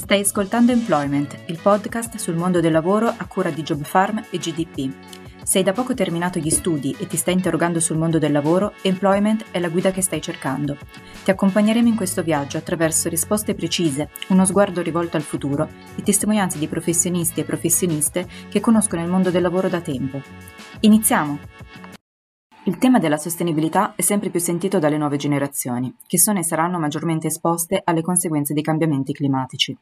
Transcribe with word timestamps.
Stai 0.00 0.20
ascoltando 0.20 0.72
Employment, 0.72 1.42
il 1.46 1.58
podcast 1.60 2.16
sul 2.16 2.34
mondo 2.34 2.60
del 2.60 2.72
lavoro 2.72 3.06
a 3.06 3.26
cura 3.26 3.50
di 3.50 3.62
Job 3.62 3.84
Farm 3.84 4.24
e 4.30 4.38
GDP. 4.38 4.90
Se 5.44 5.58
hai 5.58 5.64
da 5.64 5.72
poco 5.72 5.92
terminato 5.92 6.38
gli 6.38 6.48
studi 6.48 6.96
e 6.98 7.06
ti 7.06 7.18
stai 7.18 7.34
interrogando 7.34 7.80
sul 7.80 7.98
mondo 7.98 8.18
del 8.18 8.32
lavoro, 8.32 8.72
Employment 8.80 9.44
è 9.50 9.60
la 9.60 9.68
guida 9.68 9.90
che 9.90 10.00
stai 10.00 10.22
cercando. 10.22 10.78
Ti 11.22 11.30
accompagneremo 11.30 11.86
in 11.86 11.96
questo 11.96 12.22
viaggio 12.22 12.56
attraverso 12.56 13.10
risposte 13.10 13.54
precise, 13.54 14.08
uno 14.28 14.46
sguardo 14.46 14.80
rivolto 14.80 15.18
al 15.18 15.22
futuro 15.22 15.68
e 15.94 16.02
testimonianze 16.02 16.58
di 16.58 16.66
professionisti 16.66 17.40
e 17.40 17.44
professioniste 17.44 18.26
che 18.48 18.58
conoscono 18.58 19.02
il 19.02 19.10
mondo 19.10 19.30
del 19.30 19.42
lavoro 19.42 19.68
da 19.68 19.82
tempo. 19.82 20.22
Iniziamo! 20.80 21.38
Il 22.64 22.76
tema 22.76 22.98
della 22.98 23.16
sostenibilità 23.16 23.94
è 23.94 24.02
sempre 24.02 24.28
più 24.28 24.38
sentito 24.38 24.78
dalle 24.78 24.98
nuove 24.98 25.16
generazioni, 25.16 25.94
che 26.06 26.18
sono 26.18 26.40
e 26.40 26.44
saranno 26.44 26.78
maggiormente 26.78 27.28
esposte 27.28 27.80
alle 27.82 28.02
conseguenze 28.02 28.52
dei 28.52 28.62
cambiamenti 28.62 29.14
climatici. 29.14 29.74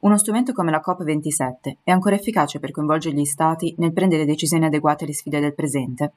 Uno 0.00 0.16
strumento 0.16 0.54
come 0.54 0.70
la 0.70 0.82
COP27 0.84 1.76
è 1.84 1.90
ancora 1.90 2.14
efficace 2.14 2.60
per 2.60 2.70
coinvolgere 2.70 3.14
gli 3.14 3.26
Stati 3.26 3.74
nel 3.76 3.92
prendere 3.92 4.24
decisioni 4.24 4.64
adeguate 4.64 5.04
alle 5.04 5.12
sfide 5.12 5.38
del 5.38 5.54
presente. 5.54 6.12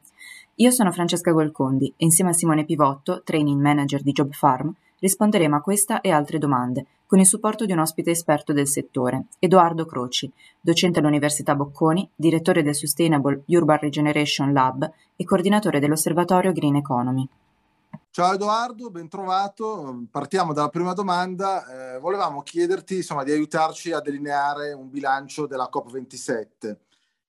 Io 0.55 0.71
sono 0.71 0.93
Francesca 0.93 1.31
Golcondi 1.31 1.87
e 1.97 2.05
insieme 2.05 2.29
a 2.29 2.33
Simone 2.33 2.63
Pivotto, 2.63 3.21
training 3.25 3.59
manager 3.59 4.01
di 4.01 4.13
Job 4.13 4.31
Farm, 4.31 4.73
risponderemo 4.99 5.55
a 5.55 5.61
questa 5.61 6.01
e 6.01 6.11
altre 6.11 6.37
domande, 6.37 6.85
con 7.07 7.19
il 7.19 7.25
supporto 7.25 7.65
di 7.65 7.71
un 7.71 7.79
ospite 7.79 8.11
esperto 8.11 8.53
del 8.53 8.67
settore, 8.67 9.27
Edoardo 9.39 9.85
Croci, 9.85 10.31
docente 10.59 10.99
all'Università 10.99 11.55
Bocconi, 11.55 12.09
direttore 12.15 12.63
del 12.63 12.75
Sustainable 12.75 13.43
Urban 13.47 13.79
Regeneration 13.79 14.51
Lab 14.51 14.91
e 15.15 15.23
coordinatore 15.23 15.79
dell'Osservatorio 15.79 16.51
Green 16.51 16.75
Economy. 16.75 17.27
Ciao 18.09 18.33
Edoardo, 18.33 18.89
ben 18.89 19.07
trovato. 19.07 20.05
Partiamo 20.09 20.51
dalla 20.51 20.69
prima 20.69 20.93
domanda. 20.93 21.95
Eh, 21.95 21.99
volevamo 21.99 22.41
chiederti 22.41 22.95
insomma, 22.95 23.23
di 23.23 23.31
aiutarci 23.31 23.91
a 23.91 24.01
delineare 24.01 24.73
un 24.73 24.89
bilancio 24.89 25.45
della 25.45 25.69
COP27. 25.71 26.77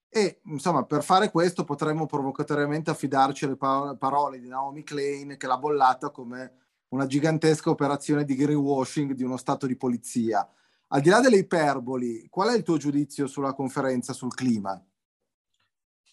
E 0.09 0.41
insomma, 0.45 0.85
per 0.85 1.05
fare 1.05 1.31
questo 1.31 1.65
potremmo 1.65 2.07
provocatoriamente 2.07 2.91
affidarci 2.91 3.45
alle 3.45 3.57
parole 3.57 4.41
di 4.41 4.49
Naomi 4.49 4.83
Klein 4.83 5.37
che 5.37 5.47
l'ha 5.47 5.59
bollata 5.59 6.09
come 6.09 6.53
una 6.91 7.07
gigantesca 7.07 7.71
operazione 7.71 8.25
di 8.25 8.35
greenwashing 8.35 9.13
di 9.13 9.23
uno 9.23 9.37
stato 9.37 9.67
di 9.67 9.77
polizia. 9.77 10.49
Al 10.89 11.01
di 11.01 11.11
là 11.11 11.21
delle 11.21 11.39
iperboli, 11.39 12.27
qual 12.31 12.51
è 12.51 12.57
il 12.57 12.63
tuo 12.63 12.79
giudizio 12.79 13.27
sulla 13.27 13.53
conferenza 13.53 14.13
sul 14.13 14.35
clima? 14.35 14.83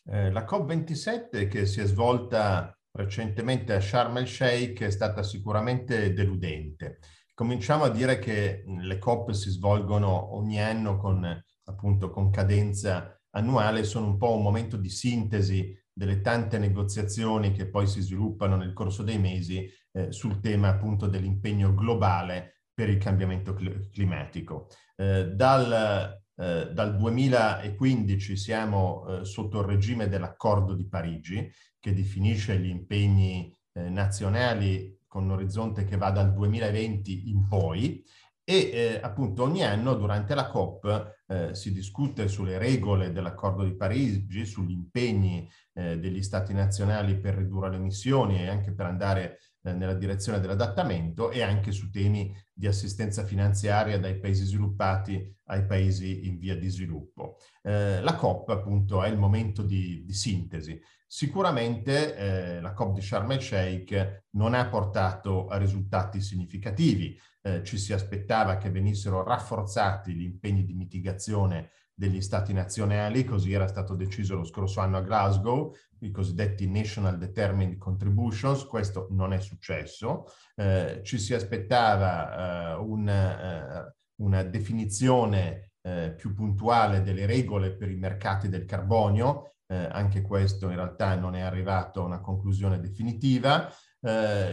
Eh, 0.08 0.32
la 0.32 0.46
COP27 0.46 1.48
che 1.48 1.66
si 1.66 1.80
è 1.80 1.86
svolta 1.86 2.78
recentemente 2.92 3.74
a 3.74 3.82
Sharm 3.82 4.18
el 4.18 4.28
Sheikh 4.28 4.84
è 4.84 4.90
stata 4.90 5.24
sicuramente 5.24 6.14
deludente. 6.14 7.00
Cominciamo 7.34 7.84
a 7.84 7.90
dire 7.90 8.20
che 8.20 8.64
le 8.66 8.98
COP 8.98 9.32
si 9.32 9.50
svolgono 9.50 10.36
ogni 10.36 10.62
anno 10.62 10.98
con, 10.98 11.26
appunto, 11.66 12.10
con 12.10 12.30
cadenza 12.30 13.20
annuale, 13.32 13.84
sono 13.84 14.08
un 14.08 14.18
po' 14.18 14.36
un 14.36 14.42
momento 14.42 14.78
di 14.78 14.90
sintesi 14.90 15.78
delle 15.98 16.20
tante 16.20 16.60
negoziazioni 16.60 17.54
che 17.54 17.70
poi 17.70 17.88
si 17.88 18.02
sviluppano 18.02 18.58
nel 18.58 18.74
corso 18.74 19.02
dei 19.02 19.18
mesi 19.18 19.66
eh, 19.94 20.12
sul 20.12 20.42
tema 20.42 20.68
appunto 20.68 21.08
dell'impegno 21.08 21.74
globale 21.74 22.64
per 22.74 22.90
il 22.90 22.98
cambiamento 22.98 23.54
cl- 23.54 23.90
climatico. 23.90 24.68
Eh, 24.98 25.28
dal, 25.28 26.20
eh, 26.36 26.70
dal, 26.74 26.98
2015 26.98 28.36
siamo 28.36 29.08
eh, 29.08 29.26
sotto 29.26 29.62
il 29.62 29.68
regime 29.68 30.10
dell'accordo 30.10 30.74
di 30.74 30.86
Parigi 30.86 31.50
che 31.80 31.94
definisce 31.94 32.60
gli 32.60 32.68
impegni 32.68 33.56
eh, 33.72 33.90
nazionali 33.90 35.00
con 35.08 35.24
un 35.24 35.32
orizzonte 35.32 35.86
che 35.86 35.96
va 35.96 36.12
dal 36.12 36.34
2020 36.34 37.30
in 37.30 37.48
poi 37.48 38.04
e 38.44 38.70
eh, 38.74 39.00
appunto 39.02 39.44
ogni 39.44 39.64
anno 39.64 39.96
durante 39.96 40.36
la 40.36 40.48
COP 40.48 41.14
eh, 41.28 41.56
si 41.56 41.72
discute 41.74 42.28
sulle 42.28 42.58
regole 42.58 43.12
dell'accordo 43.12 43.64
di 43.64 43.76
Parigi, 43.76 44.46
sugli 44.46 44.72
impegni 44.72 45.50
eh, 45.74 45.98
degli 46.00 46.22
stati 46.22 46.54
nazionali 46.54 47.20
per 47.20 47.36
ridurre 47.36 47.70
le 47.70 47.78
emissioni 47.78 48.42
e 48.42 48.48
anche 48.48 48.74
per 48.74 48.86
andare 48.86 49.40
nella 49.74 49.94
direzione 49.94 50.40
dell'adattamento 50.40 51.32
e 51.32 51.42
anche 51.42 51.72
su 51.72 51.90
temi 51.90 52.36
di 52.54 52.68
assistenza 52.68 53.24
finanziaria 53.24 54.00
dai 54.00 54.20
paesi 54.20 54.46
sviluppati 54.46 55.36
ai 55.46 55.66
paesi 55.66 56.28
in 56.28 56.38
via 56.38 56.56
di 56.56 56.70
sviluppo. 56.70 57.38
Eh, 57.62 58.02
la 58.02 58.16
COP 58.16 58.50
appunto 58.50 59.04
è 59.04 59.10
il 59.10 59.18
momento 59.18 59.62
di, 59.62 60.04
di 60.06 60.14
sintesi. 60.14 60.80
Sicuramente 61.08 62.16
eh, 62.16 62.62
la 62.62 62.74
COP 62.74 62.96
di 62.96 63.02
Sharm 63.02 63.32
el 63.32 63.42
Sheikh 63.42 64.24
non 64.32 64.54
ha 64.54 64.68
portato 64.68 65.48
a 65.48 65.58
risultati 65.58 66.20
significativi. 66.20 67.18
Eh, 67.42 67.64
ci 67.64 67.78
si 67.78 67.94
aspettava 67.94 68.58
che 68.58 68.72
venissero 68.72 69.24
rafforzati 69.24 70.14
gli 70.14 70.24
impegni 70.24 70.66
di 70.66 70.74
mitigazione 70.74 71.72
degli 71.94 72.20
stati 72.20 72.52
nazionali, 72.52 73.24
così 73.24 73.54
era 73.54 73.68
stato 73.68 73.96
deciso 73.96 74.36
lo 74.36 74.44
scorso 74.44 74.82
anno 74.82 74.98
a 74.98 75.02
Glasgow, 75.02 75.74
i 76.06 76.12
cosiddetti 76.12 76.68
National 76.68 77.18
Determined 77.18 77.78
Contributions, 77.78 78.66
questo 78.66 79.08
non 79.12 79.34
è 79.34 79.40
successo, 79.40 80.26
eh, 80.56 81.02
ci 81.04 81.18
si 81.18 81.34
aspettava 81.34 82.74
eh, 82.74 82.76
un, 82.76 83.08
eh, 83.10 83.96
una 84.22 84.44
definizione 84.44 85.72
eh, 85.82 86.14
più 86.16 86.34
puntuale 86.34 87.02
delle 87.02 87.26
regole 87.26 87.76
per 87.76 87.90
i 87.90 87.96
mercati 87.96 88.50
del 88.50 88.66
carbonio, 88.66 89.56
eh, 89.68 89.76
anche 89.76 90.22
questo 90.22 90.70
in 90.70 90.76
realtà 90.76 91.16
non 91.16 91.36
è 91.36 91.42
arrivato 91.42 92.02
a 92.02 92.06
una 92.06 92.22
conclusione 92.22 92.80
definitiva, 92.80 93.72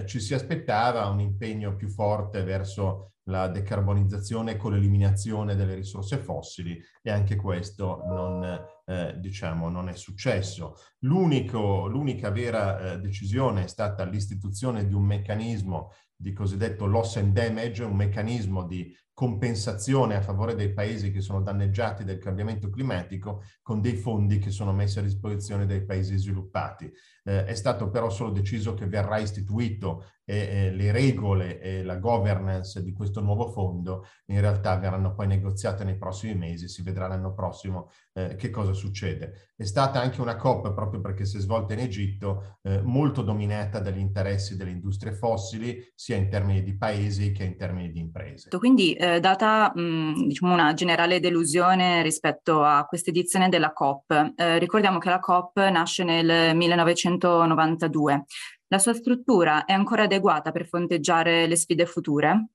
ci 0.07 0.19
si 0.19 0.33
aspettava 0.33 1.09
un 1.09 1.21
impegno 1.21 1.77
più 1.77 1.91
forte 1.91 2.43
verso 2.43 3.13
la 3.25 3.49
decarbonizzazione 3.49 4.57
con 4.57 4.73
l'eliminazione 4.73 5.55
delle 5.55 5.75
risorse 5.75 6.17
fossili 6.17 6.81
e 7.03 7.11
anche 7.11 7.37
questo 7.37 8.03
non, 8.07 8.65
eh, 8.85 9.15
diciamo, 9.19 9.69
non 9.69 9.89
è 9.89 9.95
successo. 9.95 10.77
l'unica 11.01 12.31
vera 12.31 12.93
eh, 12.93 13.01
decisione 13.01 13.65
è 13.65 13.69
stata 13.69 14.05
l'istituzione 14.05 14.87
di 14.87 14.95
un 14.95 15.05
meccanismo 15.05 15.93
di 16.15 16.33
cosiddetto 16.33 16.87
loss 16.87 17.17
and 17.17 17.33
damage, 17.33 17.83
un 17.83 17.97
meccanismo 17.97 18.65
di 18.65 18.95
compensazione 19.15 20.17
a 20.17 20.23
favore 20.23 20.55
dei 20.55 20.73
paesi 20.73 21.13
che 21.13 21.21
sono 21.21 21.43
danneggiati 21.43 22.03
dal 22.03 22.19
cambiamento 22.19 22.71
climatico 22.71 23.45
con 23.61 23.81
dei 23.81 23.95
fondi 23.95 24.39
che 24.39 24.51
sono 24.51 24.73
messi 24.73 24.99
a 24.99 25.03
disposizione 25.03 25.67
dai 25.67 25.85
paesi 25.85 26.17
sviluppati. 26.17 26.91
Eh, 27.25 27.45
è 27.45 27.55
stato 27.55 27.91
però 27.91 28.09
solo 28.09 28.31
deciso 28.31 28.75
che 28.75 28.87
verrà 28.87 29.19
istituito 29.19 30.07
e 30.25 30.37
eh, 30.37 30.71
le 30.71 30.93
regole 30.93 31.61
e 31.61 31.83
la 31.83 31.97
governance 31.97 32.83
di 32.83 32.93
questo 32.93 33.21
nuovo 33.21 33.49
fondo 33.49 34.07
in 34.27 34.41
realtà 34.41 34.77
verranno 34.77 35.15
poi 35.15 35.27
negoziate 35.27 35.85
nei 35.85 35.99
prossimi 35.99 36.35
mesi, 36.35 36.69
si 36.69 36.83
vedrà 36.83 37.07
l'anno 37.07 37.35
prossimo 37.35 37.91
eh, 38.15 38.37
che 38.37 38.51
cosa 38.51 38.73
succede. 38.73 39.53
È 39.57 39.65
stata 39.65 40.01
anche 40.01 40.21
una 40.21 40.37
COP, 40.37 40.73
proprio 40.75 41.01
perché 41.01 41.25
si 41.25 41.37
è 41.37 41.41
svolta 41.41 41.73
in 41.73 41.81
Egitto, 41.81 42.59
eh, 42.63 42.81
molto 42.83 43.23
dominata 43.23 43.81
dagli 43.81 43.99
interessi 43.99 44.57
delle 44.57 44.71
industrie 44.71 45.13
fossili, 45.13 45.91
sia 45.95 46.17
in 46.17 46.29
termini 46.29 46.63
di 46.63 46.77
paesi 46.77 47.33
che 47.33 47.45
in 47.45 47.57
termini 47.57 47.91
di 47.91 48.01
imprese. 48.01 48.51
Quindi, 48.57 48.95
eh, 48.95 49.21
data 49.21 49.73
mh, 49.75 50.27
diciamo 50.27 50.53
una 50.53 50.75
generale 50.75 51.21
delusione 51.21 52.03
rispetto 52.03 52.63
a 52.63 52.85
questa 52.85 53.11
edizione 53.11 53.49
della 53.49 53.73
COP, 53.73 54.33
eh, 54.37 54.59
ricordiamo 54.59 54.99
che 54.99 55.09
la 55.09 55.21
COP 55.21 55.59
nasce 55.69 56.05
nel 56.05 56.57
1992. 56.57 58.25
La 58.69 58.79
sua 58.79 58.95
struttura 58.95 59.65
è 59.65 59.73
ancora 59.73 60.05
adeguata 60.05 60.51
per 60.51 60.67
fronteggiare 60.67 61.47
le 61.47 61.57
sfide 61.57 61.85
future? 61.85 62.47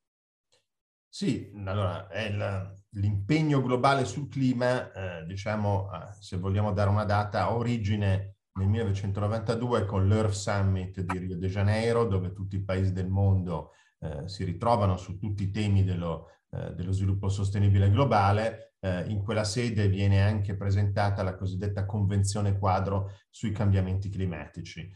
Sì, 1.09 1.51
allora 1.65 2.07
è 2.09 2.31
la, 2.31 2.71
l'impegno 2.97 3.61
globale 3.61 4.05
sul 4.05 4.27
clima, 4.27 4.91
eh, 4.91 5.25
diciamo, 5.25 5.89
eh, 5.91 6.13
se 6.19 6.37
vogliamo 6.37 6.73
dare 6.73 6.89
una 6.89 7.05
data, 7.05 7.43
ha 7.43 7.53
origine 7.53 8.35
nel 8.57 8.67
1992 8.67 9.85
con 9.85 10.07
l'Earth 10.07 10.33
Summit 10.33 11.01
di 11.01 11.17
Rio 11.17 11.37
de 11.37 11.47
Janeiro, 11.47 12.05
dove 12.05 12.33
tutti 12.33 12.55
i 12.55 12.63
paesi 12.63 12.91
del 12.91 13.07
mondo 13.07 13.71
eh, 13.99 14.27
si 14.27 14.43
ritrovano 14.43 14.97
su 14.97 15.17
tutti 15.17 15.43
i 15.43 15.51
temi 15.51 15.83
dello, 15.83 16.29
eh, 16.51 16.73
dello 16.73 16.91
sviluppo 16.91 17.29
sostenibile 17.29 17.89
globale. 17.89 18.73
Eh, 18.79 19.05
in 19.09 19.23
quella 19.23 19.43
sede 19.43 19.87
viene 19.87 20.21
anche 20.21 20.55
presentata 20.55 21.23
la 21.23 21.35
cosiddetta 21.35 21.85
Convenzione 21.85 22.57
quadro 22.57 23.11
sui 23.29 23.51
cambiamenti 23.51 24.09
climatici. 24.09 24.89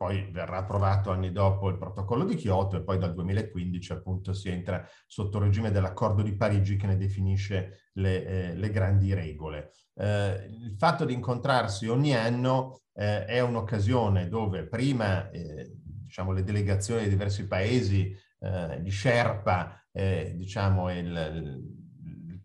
Eh, 0.00 0.06
poi 0.06 0.30
verrà 0.30 0.58
approvato 0.58 1.10
anni 1.10 1.30
dopo 1.30 1.68
il 1.68 1.76
protocollo 1.76 2.24
di 2.24 2.34
Kyoto 2.34 2.76
e 2.76 2.82
poi 2.82 2.98
dal 2.98 3.12
2015 3.12 3.92
appunto 3.92 4.32
si 4.32 4.48
entra 4.48 4.86
sotto 5.06 5.36
il 5.38 5.44
regime 5.44 5.70
dell'accordo 5.70 6.22
di 6.22 6.34
Parigi 6.34 6.76
che 6.76 6.86
ne 6.86 6.96
definisce 6.96 7.90
le, 7.94 8.24
eh, 8.24 8.54
le 8.54 8.70
grandi 8.70 9.12
regole. 9.12 9.72
Eh, 9.94 10.46
il 10.48 10.74
fatto 10.78 11.04
di 11.04 11.12
incontrarsi 11.12 11.86
ogni 11.86 12.14
anno 12.14 12.80
eh, 12.94 13.26
è 13.26 13.40
un'occasione 13.40 14.28
dove 14.28 14.66
prima 14.66 15.28
eh, 15.30 15.70
diciamo, 15.82 16.32
le 16.32 16.44
delegazioni 16.44 17.04
di 17.04 17.10
diversi 17.10 17.46
paesi, 17.46 18.16
eh, 18.38 18.80
gli 18.80 18.90
Sherpa, 18.90 19.84
eh, 19.92 20.32
diciamo 20.34 20.90
il, 20.90 21.06
il, 21.06 21.78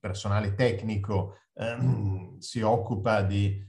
personale 0.06 0.54
tecnico 0.54 1.38
ehm, 1.56 2.38
si 2.38 2.62
occupa 2.62 3.24
di 3.24 3.60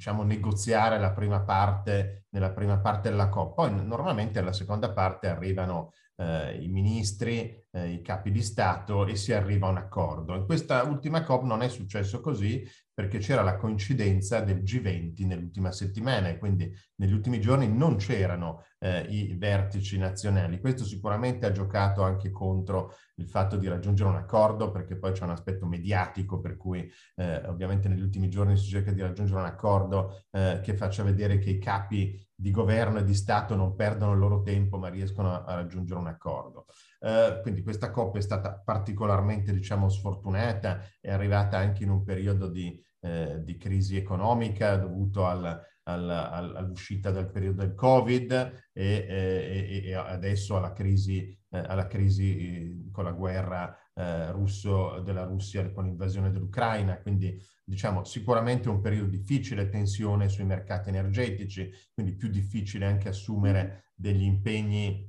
diciamo, 0.00 0.22
negoziare 0.22 0.98
la 0.98 1.10
prima 1.12 1.42
parte, 1.42 2.24
nella 2.30 2.52
prima 2.52 2.78
parte 2.78 3.10
della 3.10 3.28
COP. 3.28 3.54
Poi 3.54 3.84
normalmente 3.84 4.38
alla 4.38 4.54
seconda 4.54 4.92
parte 4.92 5.28
arrivano 5.28 5.92
eh, 6.16 6.56
i 6.62 6.68
ministri, 6.68 7.54
eh, 7.70 7.88
i 7.90 8.00
capi 8.00 8.30
di 8.30 8.40
Stato 8.40 9.04
e 9.04 9.14
si 9.14 9.34
arriva 9.34 9.66
a 9.66 9.70
un 9.70 9.76
accordo. 9.76 10.34
In 10.34 10.46
questa 10.46 10.84
ultima 10.84 11.22
COP 11.22 11.42
non 11.42 11.60
è 11.60 11.68
successo 11.68 12.22
così 12.22 12.66
perché 13.00 13.16
c'era 13.16 13.40
la 13.40 13.56
coincidenza 13.56 14.40
del 14.40 14.58
G20 14.58 15.26
nell'ultima 15.26 15.72
settimana 15.72 16.28
e 16.28 16.36
quindi 16.36 16.70
negli 16.96 17.14
ultimi 17.14 17.40
giorni 17.40 17.66
non 17.66 17.96
c'erano 17.96 18.64
eh, 18.78 19.06
i 19.08 19.34
vertici 19.38 19.96
nazionali. 19.96 20.60
Questo 20.60 20.84
sicuramente 20.84 21.46
ha 21.46 21.50
giocato 21.50 22.02
anche 22.02 22.30
contro 22.30 22.94
il 23.14 23.26
fatto 23.26 23.56
di 23.56 23.68
raggiungere 23.68 24.10
un 24.10 24.16
accordo 24.16 24.70
perché 24.70 24.98
poi 24.98 25.12
c'è 25.12 25.24
un 25.24 25.30
aspetto 25.30 25.64
mediatico 25.64 26.40
per 26.40 26.58
cui 26.58 26.90
eh, 27.16 27.46
ovviamente 27.46 27.88
negli 27.88 28.02
ultimi 28.02 28.28
giorni 28.28 28.54
si 28.58 28.68
cerca 28.68 28.92
di 28.92 29.00
raggiungere 29.00 29.40
un 29.40 29.46
accordo 29.46 30.24
eh, 30.30 30.60
che 30.62 30.74
faccia 30.74 31.02
vedere 31.02 31.38
che 31.38 31.48
i 31.48 31.58
capi 31.58 32.22
di 32.34 32.50
governo 32.50 32.98
e 32.98 33.04
di 33.04 33.14
Stato 33.14 33.54
non 33.54 33.74
perdono 33.74 34.12
il 34.12 34.18
loro 34.18 34.42
tempo 34.42 34.76
ma 34.76 34.88
riescono 34.88 35.32
a, 35.32 35.44
a 35.44 35.54
raggiungere 35.54 36.00
un 36.00 36.06
accordo. 36.06 36.66
Eh, 37.00 37.38
quindi 37.40 37.62
questa 37.62 37.90
COP 37.90 38.18
è 38.18 38.20
stata 38.20 38.60
particolarmente 38.62 39.52
diciamo 39.52 39.88
sfortunata, 39.88 40.80
è 41.00 41.10
arrivata 41.10 41.56
anche 41.56 41.82
in 41.82 41.90
un 41.90 42.02
periodo 42.02 42.46
di 42.48 42.78
eh, 43.00 43.42
di 43.42 43.56
crisi 43.56 43.96
economica 43.96 44.76
dovuto 44.76 45.26
al, 45.26 45.44
al, 45.84 46.10
al, 46.10 46.56
all'uscita 46.56 47.10
dal 47.10 47.30
periodo 47.30 47.62
del 47.62 47.74
Covid 47.74 48.32
e, 48.72 49.06
e, 49.08 49.82
e 49.84 49.94
adesso 49.94 50.56
alla 50.56 50.72
crisi, 50.72 51.36
eh, 51.50 51.58
alla 51.58 51.86
crisi 51.86 52.36
eh, 52.38 52.90
con 52.92 53.04
la 53.04 53.12
guerra 53.12 53.76
eh, 53.94 54.30
russo, 54.32 55.00
della 55.00 55.24
Russia 55.24 55.70
con 55.72 55.84
l'invasione 55.84 56.30
dell'Ucraina. 56.30 57.00
Quindi 57.00 57.38
diciamo 57.64 58.04
sicuramente 58.04 58.68
un 58.68 58.80
periodo 58.80 59.08
difficile, 59.10 59.68
tensione 59.68 60.28
sui 60.28 60.44
mercati 60.44 60.88
energetici, 60.88 61.70
quindi 61.94 62.14
più 62.14 62.28
difficile 62.28 62.86
anche 62.86 63.08
assumere 63.08 63.92
degli 63.94 64.22
impegni 64.22 65.08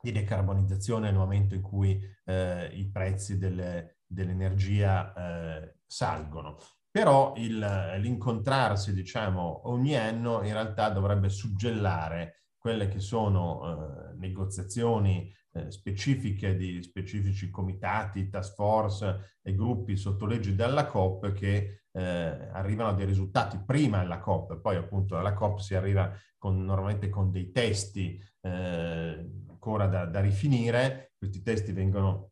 di 0.00 0.12
decarbonizzazione 0.12 1.06
nel 1.06 1.18
momento 1.18 1.54
in 1.54 1.62
cui 1.62 2.00
eh, 2.24 2.66
i 2.74 2.88
prezzi 2.90 3.38
delle, 3.38 3.98
dell'energia 4.06 5.12
eh, 5.14 5.78
salgono. 5.86 6.58
Però 6.96 7.34
il, 7.36 7.58
l'incontrarsi, 7.98 8.94
diciamo, 8.94 9.68
ogni 9.68 9.94
anno 9.98 10.42
in 10.42 10.54
realtà 10.54 10.88
dovrebbe 10.88 11.28
suggellare 11.28 12.44
quelle 12.56 12.88
che 12.88 13.00
sono 13.00 13.60
eh, 13.60 14.14
negoziazioni 14.16 15.30
eh, 15.52 15.70
specifiche 15.70 16.56
di 16.56 16.82
specifici 16.82 17.50
comitati, 17.50 18.30
task 18.30 18.54
force 18.54 19.38
e 19.42 19.54
gruppi 19.54 19.94
sotto 19.94 20.24
legge 20.24 20.54
della 20.54 20.86
COP 20.86 21.32
che 21.32 21.82
eh, 21.92 22.02
arrivano 22.02 22.88
a 22.88 22.94
dei 22.94 23.04
risultati 23.04 23.58
prima 23.62 23.98
della 23.98 24.18
COP, 24.18 24.58
poi 24.58 24.76
appunto 24.76 25.18
alla 25.18 25.34
COP 25.34 25.58
si 25.58 25.74
arriva 25.74 26.10
con, 26.38 26.64
normalmente 26.64 27.10
con 27.10 27.30
dei 27.30 27.50
testi 27.50 28.18
eh, 28.40 29.30
ancora 29.50 29.86
da, 29.86 30.06
da 30.06 30.20
rifinire, 30.20 31.12
questi 31.18 31.42
testi 31.42 31.72
vengono 31.72 32.30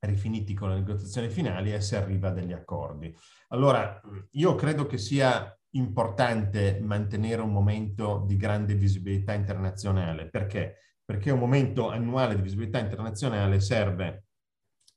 rifiniti 0.00 0.54
con 0.54 0.70
le 0.70 0.76
negoziazioni 0.76 1.28
finali 1.28 1.72
e 1.72 1.80
si 1.80 1.96
arriva 1.96 2.28
a 2.28 2.32
degli 2.32 2.52
accordi. 2.52 3.14
Allora, 3.48 4.00
io 4.32 4.54
credo 4.54 4.86
che 4.86 4.98
sia 4.98 5.56
importante 5.70 6.80
mantenere 6.82 7.42
un 7.42 7.52
momento 7.52 8.24
di 8.26 8.36
grande 8.36 8.74
visibilità 8.74 9.32
internazionale. 9.32 10.28
Perché? 10.28 10.78
Perché 11.04 11.30
un 11.30 11.38
momento 11.38 11.90
annuale 11.90 12.34
di 12.34 12.42
visibilità 12.42 12.78
internazionale 12.78 13.60
serve 13.60 14.24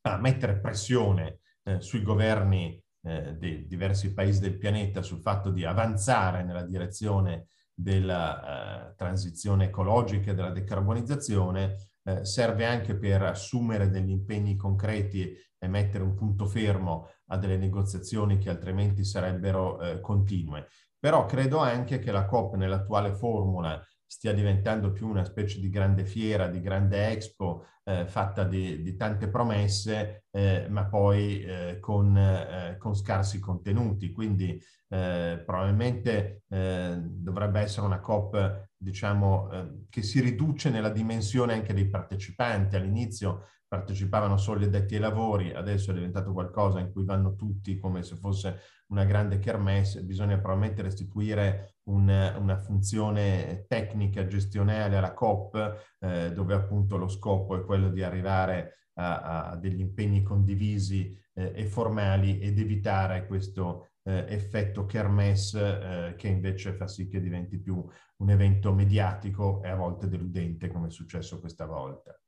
a 0.02 0.18
mettere 0.18 0.60
pressione 0.60 1.40
eh, 1.64 1.82
sui 1.82 2.02
governi 2.02 2.82
eh, 3.02 3.36
dei 3.36 3.68
diversi 3.68 4.14
paesi 4.14 4.40
del 4.40 4.58
pianeta 4.58 5.02
sul 5.02 5.22
fatto 5.22 5.52
di 5.52 5.66
avanzare 5.66 6.44
nella 6.44 6.64
direzione 6.64 7.48
della 7.74 8.90
eh, 8.90 8.96
transizione 8.96 9.66
ecologica 9.66 10.32
e 10.32 10.34
della 10.34 10.52
decarbonizzazione 10.52 11.89
eh, 12.04 12.26
serve 12.26 12.66
anche 12.66 12.96
per 12.96 13.22
assumere 13.24 13.90
degli 13.90 14.10
impegni 14.10 14.56
concreti 14.56 15.36
e 15.58 15.68
mettere 15.68 16.04
un 16.04 16.16
punto 16.16 16.46
fermo 16.46 17.10
a 17.28 17.38
delle 17.38 17.58
negoziazioni 17.58 18.38
che 18.38 18.50
altrimenti 18.50 19.04
sarebbero 19.04 19.80
eh, 19.80 20.00
continue. 20.00 20.68
Però 20.98 21.26
credo 21.26 21.60
anche 21.60 22.00
che 22.00 22.12
la 22.12 22.26
COP 22.26 22.56
nell'attuale 22.56 23.14
formula 23.14 23.82
stia 24.10 24.34
diventando 24.34 24.92
più 24.92 25.08
una 25.08 25.24
specie 25.24 25.60
di 25.60 25.70
grande 25.70 26.04
fiera, 26.04 26.48
di 26.48 26.62
grande 26.62 27.10
expo, 27.10 27.68
eh, 27.84 28.08
fatta 28.08 28.44
di, 28.44 28.82
di, 28.82 28.96
tante 28.96 29.28
promesse, 29.30 30.24
eh, 30.32 30.66
ma 30.68 30.86
poi 30.86 31.44
eh, 31.44 31.78
con, 31.80 32.18
eh, 32.18 32.76
con, 32.80 32.96
scarsi 32.96 33.40
contenuti. 33.40 34.12
Quindi 34.12 34.60
eh, 34.88 35.44
probabilmente 35.46 36.42
eh, 36.50 36.98
dovrebbe 37.00 37.60
essere 37.60 37.86
una 37.86 38.00
COP, 38.00 38.70
diciamo, 38.76 39.86
che 39.90 40.02
si 40.02 40.22
riduce 40.22 40.72
nella 40.72 40.90
dimensione 40.90 41.54
anche 41.54 41.76
dei 41.76 41.88
partecipanti. 41.88 42.76
All'inizio 42.78 43.46
partecipavano 43.70 44.36
solo 44.36 44.60
gli 44.60 44.64
addetti 44.64 44.96
ai 44.96 45.00
lavori, 45.00 45.54
adesso 45.54 45.92
è 45.92 45.94
diventato 45.94 46.34
qualcosa 46.34 46.80
in 46.80 46.92
cui 46.92 47.06
vanno 47.06 47.36
tutti 47.36 47.78
come 47.78 48.02
se 48.02 48.16
fosse 48.16 48.62
una 48.88 49.06
grande 49.06 49.38
kermesse, 49.38 50.04
bisogna 50.04 50.40
probabilmente 50.40 50.82
restituire 50.82 51.76
un, 51.84 52.10
una 52.10 52.58
funzione 52.58 53.66
tecnica 53.68 54.26
gestionale 54.26 54.98
alla 54.98 55.14
COP, 55.14 55.96
eh, 56.00 56.34
dove 56.34 56.56
appunto 56.56 56.98
lo 56.98 57.08
scopo 57.08 57.56
è 57.56 57.64
quello 57.64 57.90
di 57.90 58.02
arrivare 58.02 58.88
a, 58.96 59.50
a 59.52 59.56
degli 59.56 59.80
impegni 59.80 60.24
condivisi 60.24 61.16
eh, 61.36 61.54
e 61.56 61.66
formali 61.68 62.40
ed 62.40 62.58
evitare 62.58 63.28
questo 63.28 63.90
eh, 64.02 64.26
effetto 64.30 64.88
kermesse 64.88 66.08
eh, 66.10 66.16
che 66.16 66.28
invece 66.28 66.74
fa 66.74 66.88
sì 66.88 67.08
che 67.08 67.22
diventi 67.22 67.60
più 67.60 67.86
un 68.18 68.30
evento 68.30 68.74
mediatico 68.74 69.62
e 69.62 69.70
a 69.70 69.76
volte 69.76 70.08
deludente 70.08 70.70
come 70.70 70.88
è 70.88 70.92
successo 70.92 71.40
questa 71.40 71.66
volta. 71.66 72.20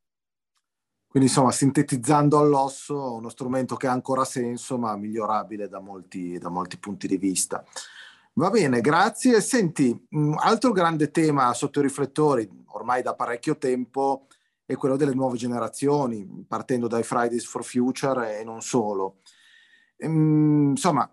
Quindi 1.11 1.27
insomma, 1.27 1.51
sintetizzando 1.51 2.37
all'osso, 2.37 3.15
uno 3.15 3.27
strumento 3.27 3.75
che 3.75 3.87
ha 3.87 3.91
ancora 3.91 4.23
senso, 4.23 4.77
ma 4.77 4.95
migliorabile 4.95 5.67
da 5.67 5.81
molti, 5.81 6.37
da 6.37 6.47
molti 6.47 6.77
punti 6.77 7.05
di 7.05 7.17
vista. 7.17 7.65
Va 8.35 8.49
bene, 8.49 8.79
grazie. 8.79 9.41
Senti, 9.41 10.07
un 10.11 10.37
altro 10.39 10.71
grande 10.71 11.11
tema 11.11 11.53
sotto 11.53 11.79
i 11.79 11.81
riflettori, 11.81 12.49
ormai 12.67 13.01
da 13.01 13.13
parecchio 13.13 13.57
tempo, 13.57 14.27
è 14.65 14.75
quello 14.77 14.95
delle 14.95 15.13
nuove 15.13 15.35
generazioni, 15.35 16.45
partendo 16.47 16.87
dai 16.87 17.03
Fridays 17.03 17.43
for 17.43 17.65
Future 17.65 18.39
e 18.39 18.45
non 18.45 18.61
solo. 18.61 19.17
Ehm, 19.97 20.69
insomma, 20.69 21.11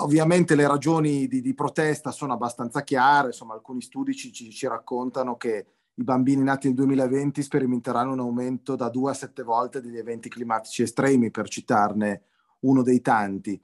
ovviamente 0.00 0.54
le 0.54 0.66
ragioni 0.66 1.28
di, 1.28 1.42
di, 1.42 1.52
protesta 1.52 2.12
sono 2.12 2.32
abbastanza 2.32 2.82
chiare, 2.82 3.26
insomma, 3.26 3.52
alcuni 3.52 3.82
studi 3.82 4.14
ci, 4.14 4.32
ci 4.32 4.66
raccontano 4.66 5.36
che 5.36 5.66
i 5.98 6.04
bambini 6.04 6.42
nati 6.44 6.68
nel 6.68 6.76
2020 6.76 7.42
sperimenteranno 7.42 8.12
un 8.12 8.20
aumento 8.20 8.76
da 8.76 8.88
2 8.88 9.10
a 9.10 9.14
7 9.14 9.42
volte 9.42 9.80
degli 9.80 9.98
eventi 9.98 10.28
climatici 10.28 10.82
estremi, 10.82 11.30
per 11.30 11.48
citarne 11.48 12.22
uno 12.60 12.82
dei 12.82 13.00
tanti. 13.00 13.60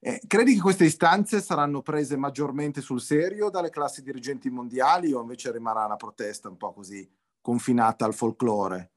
Eh, 0.00 0.20
credi 0.26 0.54
che 0.54 0.60
queste 0.60 0.84
istanze 0.84 1.40
saranno 1.40 1.80
prese 1.82 2.16
maggiormente 2.16 2.82
sul 2.82 3.00
serio 3.00 3.48
dalle 3.48 3.70
classi 3.70 4.02
dirigenti 4.02 4.50
mondiali 4.50 5.12
o 5.12 5.20
invece 5.20 5.50
rimarrà 5.50 5.86
una 5.86 5.96
protesta 5.96 6.48
un 6.48 6.56
po' 6.56 6.72
così 6.72 7.10
confinata 7.40 8.04
al 8.04 8.14
folklore? 8.14 8.92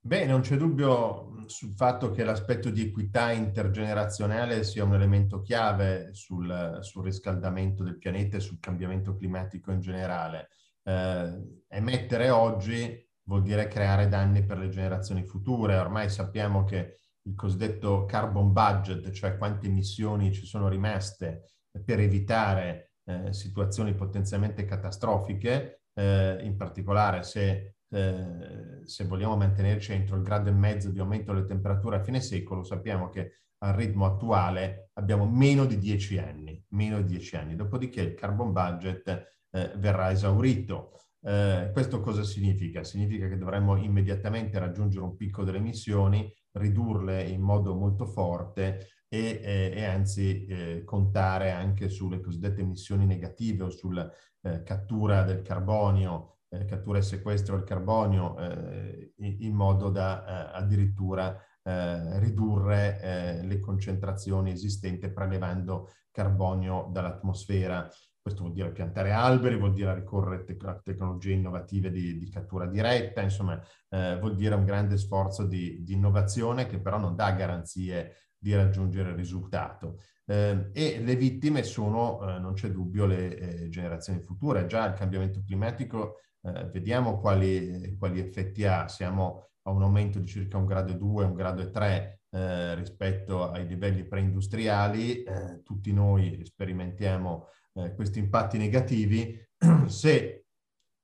Beh, 0.00 0.24
non 0.26 0.40
c'è 0.40 0.56
dubbio 0.56 1.44
sul 1.46 1.74
fatto 1.74 2.10
che 2.10 2.24
l'aspetto 2.24 2.70
di 2.70 2.80
equità 2.80 3.30
intergenerazionale 3.30 4.64
sia 4.64 4.82
un 4.82 4.94
elemento 4.94 5.42
chiave 5.42 6.12
sul, 6.12 6.78
sul 6.80 7.04
riscaldamento 7.04 7.84
del 7.84 7.98
pianeta 7.98 8.38
e 8.38 8.40
sul 8.40 8.58
cambiamento 8.58 9.14
climatico 9.14 9.70
in 9.70 9.80
generale 9.80 10.48
eh, 10.84 11.62
emettere 11.68 12.30
oggi 12.30 13.08
vuol 13.24 13.42
dire 13.42 13.68
creare 13.68 14.08
danni 14.08 14.44
per 14.44 14.58
le 14.58 14.68
generazioni 14.68 15.24
future. 15.24 15.76
Ormai 15.76 16.08
sappiamo 16.10 16.64
che 16.64 16.96
il 17.22 17.34
cosiddetto 17.34 18.04
carbon 18.04 18.52
budget, 18.52 19.10
cioè 19.10 19.36
quante 19.36 19.66
emissioni 19.66 20.32
ci 20.32 20.44
sono 20.44 20.68
rimaste 20.68 21.52
per 21.84 22.00
evitare 22.00 22.92
eh, 23.04 23.32
situazioni 23.32 23.94
potenzialmente 23.94 24.64
catastrofiche, 24.64 25.82
eh, 25.94 26.38
in 26.42 26.56
particolare 26.56 27.22
se, 27.22 27.76
eh, 27.88 28.80
se, 28.84 29.04
vogliamo 29.04 29.36
mantenerci 29.36 29.92
entro 29.92 30.16
il 30.16 30.22
grado 30.22 30.48
e 30.48 30.52
mezzo 30.52 30.90
di 30.90 30.98
aumento 30.98 31.32
delle 31.32 31.46
temperature 31.46 31.96
a 31.96 32.02
fine 32.02 32.20
secolo, 32.20 32.64
sappiamo 32.64 33.08
che 33.08 33.41
al 33.62 33.74
ritmo 33.74 34.06
attuale 34.06 34.90
abbiamo 34.94 35.26
meno 35.26 35.64
di 35.64 35.78
10 35.78 36.18
anni, 36.18 36.62
meno 36.68 37.00
di 37.00 37.04
10 37.04 37.36
anni. 37.36 37.56
Dopodiché 37.56 38.00
il 38.00 38.14
carbon 38.14 38.52
budget 38.52 39.08
eh, 39.50 39.72
verrà 39.76 40.10
esaurito. 40.10 40.98
Eh, 41.24 41.70
questo 41.72 42.00
cosa 42.00 42.24
significa? 42.24 42.82
Significa 42.82 43.28
che 43.28 43.38
dovremmo 43.38 43.76
immediatamente 43.76 44.58
raggiungere 44.58 45.04
un 45.04 45.16
picco 45.16 45.44
delle 45.44 45.58
emissioni, 45.58 46.32
ridurle 46.52 47.22
in 47.22 47.40
modo 47.40 47.74
molto 47.74 48.06
forte 48.06 48.88
e, 49.08 49.40
e, 49.42 49.72
e 49.74 49.84
anzi 49.84 50.44
eh, 50.46 50.82
contare 50.84 51.52
anche 51.52 51.88
sulle 51.88 52.20
cosiddette 52.20 52.62
emissioni 52.62 53.06
negative 53.06 53.64
o 53.64 53.70
sulla 53.70 54.10
eh, 54.40 54.62
cattura 54.64 55.22
del 55.22 55.42
carbonio, 55.42 56.38
eh, 56.48 56.64
cattura 56.64 56.98
e 56.98 57.02
sequestro 57.02 57.56
del 57.56 57.64
carbonio 57.64 58.38
eh, 58.38 59.12
in, 59.18 59.36
in, 59.40 59.54
modo 59.54 59.88
da 59.88 60.50
addirittura 60.50 61.38
ridurre 61.64 63.40
le 63.44 63.60
concentrazioni 63.60 64.50
esistenti 64.50 65.08
prelevando 65.10 65.90
carbonio 66.10 66.88
dall'atmosfera. 66.92 67.88
questo 68.20 68.42
vuol 68.42 68.52
dire 68.52 68.70
piantare 68.70 69.10
alberi, 69.10 69.56
vuol 69.56 69.72
dire 69.72 69.94
ricorrere 69.94 70.44
a 70.64 70.80
tecnologie 70.82 71.32
innovative 71.32 71.90
di, 71.90 72.18
di 72.18 72.28
cattura 72.30 72.66
diretta, 72.66 73.20
insomma 73.20 73.60
eh, 73.88 74.16
vuol 74.20 74.36
dire 74.36 74.54
un 74.54 74.64
grande 74.64 74.96
sforzo 74.96 75.44
di, 75.44 75.82
di, 75.82 75.94
innovazione 75.94 76.66
che 76.66 76.78
però 76.78 76.98
non 76.98 77.16
dà 77.16 77.32
garanzie 77.32 78.28
di 78.38 78.54
raggiungere 78.54 79.10
il 79.10 79.16
risultato. 79.16 79.98
Eh, 80.24 80.70
e 80.72 81.00
le 81.00 81.16
vittime 81.16 81.62
sono, 81.62 82.20
eh, 82.28 82.38
non 82.38 82.54
c'è 82.54 82.70
dubbio, 82.70 83.06
le 83.06 83.36
eh, 83.36 83.68
generazioni 83.68 84.20
future. 84.20 84.66
Già 84.66 84.86
il 84.86 84.94
cambiamento 84.94 85.42
climatico, 85.44 86.18
eh, 86.42 86.68
vediamo 86.72 87.18
quali, 87.20 87.96
quali, 87.98 88.20
effetti 88.20 88.64
ha. 88.64 88.88
Siamo 88.88 89.50
a 89.62 89.70
un 89.70 89.82
aumento 89.82 90.18
di 90.18 90.26
circa 90.26 90.56
un 90.56 90.66
grado 90.66 90.92
e 90.92 90.96
due, 90.96 91.24
un 91.24 91.34
grado 91.34 91.62
e 91.62 91.70
tre 91.70 92.22
eh, 92.30 92.74
rispetto 92.74 93.50
ai 93.50 93.66
livelli 93.66 94.04
preindustriali. 94.04 95.24
tutti 95.62 95.92
noi 95.92 96.40
sperimentiamo 96.44 97.46
eh, 97.74 97.94
questi 97.94 98.18
impatti 98.18 98.58
negativi, 98.58 99.38
se 99.86 100.44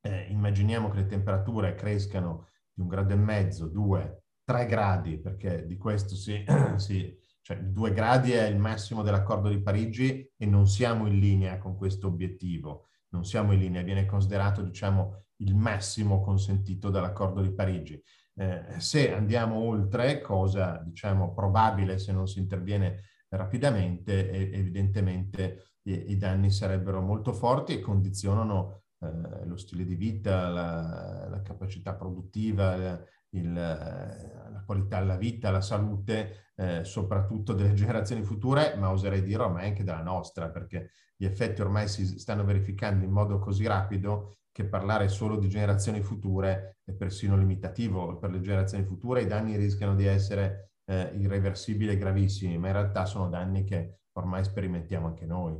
eh, 0.00 0.26
immaginiamo 0.28 0.90
che 0.90 0.98
le 0.98 1.06
temperature 1.06 1.74
crescano 1.74 2.48
di 2.72 2.82
un 2.82 2.88
grado 2.88 3.12
e 3.12 3.16
mezzo, 3.16 3.66
due, 3.66 4.24
tre 4.44 4.66
gradi, 4.66 5.18
perché 5.18 5.66
di 5.66 5.76
questo 5.76 6.14
si, 6.14 6.44
si 6.76 7.16
cioè 7.48 7.60
due 7.60 7.92
gradi 7.92 8.32
è 8.32 8.44
il 8.44 8.58
massimo 8.58 9.02
dell'accordo 9.02 9.48
di 9.48 9.62
Parigi 9.62 10.30
e 10.36 10.44
non 10.44 10.66
siamo 10.66 11.06
in 11.06 11.18
linea 11.18 11.56
con 11.56 11.78
questo 11.78 12.06
obiettivo, 12.06 12.88
non 13.12 13.24
siamo 13.24 13.52
in 13.52 13.60
linea, 13.60 13.80
viene 13.80 14.04
considerato 14.04 14.60
diciamo 14.60 15.24
il 15.36 15.54
massimo 15.54 16.20
consentito 16.20 16.90
dall'accordo 16.90 17.40
di 17.40 17.50
Parigi. 17.50 17.98
Eh, 18.40 18.78
se 18.78 19.12
andiamo 19.12 19.56
oltre, 19.56 20.20
cosa 20.20 20.80
diciamo 20.84 21.34
probabile 21.34 21.98
se 21.98 22.12
non 22.12 22.28
si 22.28 22.38
interviene 22.38 23.02
rapidamente, 23.30 24.30
evidentemente 24.52 25.72
i, 25.82 26.12
i 26.12 26.16
danni 26.16 26.52
sarebbero 26.52 27.00
molto 27.00 27.32
forti 27.32 27.74
e 27.74 27.80
condizionano 27.80 28.82
eh, 29.00 29.44
lo 29.44 29.56
stile 29.56 29.84
di 29.84 29.96
vita, 29.96 30.48
la, 30.48 31.26
la 31.28 31.42
capacità 31.42 31.94
produttiva, 31.94 33.02
il, 33.30 33.52
la 33.52 34.62
qualità 34.64 35.00
della 35.00 35.16
vita, 35.16 35.50
la 35.50 35.60
salute, 35.60 36.52
eh, 36.54 36.84
soprattutto 36.84 37.54
delle 37.54 37.74
generazioni 37.74 38.22
future, 38.22 38.76
ma 38.76 38.90
oserei 38.90 39.22
dire 39.22 39.42
ormai 39.42 39.66
anche 39.66 39.82
della 39.82 40.02
nostra, 40.02 40.48
perché 40.48 40.90
gli 41.16 41.24
effetti 41.24 41.60
ormai 41.60 41.88
si 41.88 42.18
stanno 42.20 42.44
verificando 42.44 43.04
in 43.04 43.10
modo 43.10 43.40
così 43.40 43.66
rapido 43.66 44.37
che 44.58 44.64
parlare 44.64 45.06
solo 45.06 45.36
di 45.36 45.48
generazioni 45.48 46.02
future 46.02 46.78
è 46.82 46.90
persino 46.90 47.36
limitativo. 47.36 48.18
Per 48.18 48.28
le 48.28 48.40
generazioni 48.40 48.82
future 48.82 49.22
i 49.22 49.26
danni 49.28 49.56
rischiano 49.56 49.94
di 49.94 50.04
essere 50.04 50.72
eh, 50.90 51.12
irreversibili 51.14 51.92
e 51.92 51.96
gravissimi, 51.96 52.58
ma 52.58 52.66
in 52.66 52.72
realtà 52.72 53.04
sono 53.04 53.28
danni 53.28 53.62
che 53.62 54.00
ormai 54.14 54.42
sperimentiamo 54.42 55.06
anche 55.06 55.26
noi 55.26 55.56